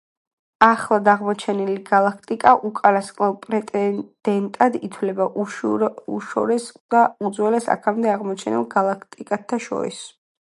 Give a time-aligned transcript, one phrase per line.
[0.67, 10.03] ახლად აღმოჩენილი გალაქტიკა უკანასკნელ პრეტენდენტად ითვლება უშორეს და უძველეს აქამდე აღმოჩენილ გალაქტიკათა შორის.